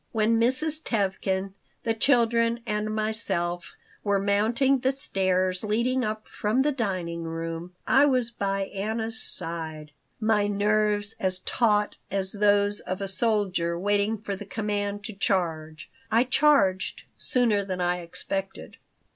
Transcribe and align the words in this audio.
When 0.13 0.39
Mrs. 0.41 0.81
Tevkin, 0.81 1.53
the 1.83 1.93
children, 1.93 2.61
and 2.65 2.89
myself 2.95 3.73
were 4.03 4.17
mounting 4.17 4.79
the 4.79 4.91
stairs 4.93 5.63
leading 5.63 6.03
up 6.03 6.27
from 6.27 6.63
the 6.63 6.71
dining 6.71 7.21
room, 7.25 7.75
I 7.85 8.07
was 8.07 8.31
by 8.31 8.61
Anna's 8.73 9.21
side, 9.21 9.91
my 10.19 10.47
nerves 10.47 11.15
as 11.19 11.41
taut 11.41 11.97
as 12.09 12.31
those 12.33 12.79
of 12.79 12.99
a 12.99 13.07
soldier 13.07 13.77
waiting 13.77 14.17
for 14.17 14.35
the 14.35 14.43
command 14.43 15.03
to 15.03 15.13
charge. 15.13 15.87
I 16.09 16.23
charged 16.23 17.03
sooner 17.15 17.63
than 17.63 17.79
I 17.79 17.97
expected. 17.99 18.77